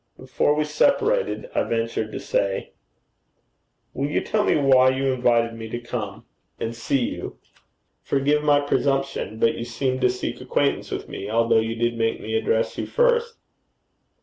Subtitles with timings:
[0.17, 2.71] Before we separated, I ventured to say,
[3.93, 6.25] 'Will you tell me why you invited me to come
[6.59, 7.37] and see you?
[8.01, 12.19] Forgive my presumption, but you seemed to seek acquaintance with me, although you did make
[12.19, 13.37] me address you first.'